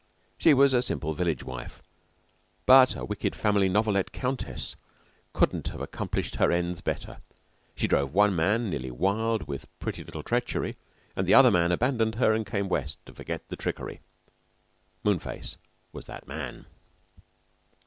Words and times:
She 0.39 0.55
was 0.55 0.73
a 0.73 0.81
simple 0.81 1.13
village 1.13 1.43
wife, 1.43 1.79
but 2.65 2.95
a 2.95 3.05
wicked 3.05 3.35
"family 3.35 3.69
novelette" 3.69 4.11
countess 4.11 4.75
couldn't 5.31 5.67
have 5.67 5.79
accomplished 5.79 6.37
her 6.37 6.51
ends 6.51 6.81
better. 6.81 7.19
She 7.75 7.87
drove 7.87 8.11
one 8.11 8.35
man 8.35 8.71
nearly 8.71 8.89
wild 8.89 9.43
with 9.47 9.61
the 9.61 9.67
pretty 9.79 10.03
little 10.03 10.23
treachery, 10.23 10.75
and 11.15 11.27
the 11.27 11.35
other 11.35 11.51
man 11.51 11.71
abandoned 11.71 12.15
her 12.15 12.33
and 12.33 12.47
came 12.47 12.67
West 12.67 12.97
to 13.05 13.13
forget 13.13 13.47
the 13.49 13.55
trickery. 13.55 13.99
Moon 15.03 15.19
face 15.19 15.57
was 15.91 16.07
that 16.07 16.27
man. 16.27 16.65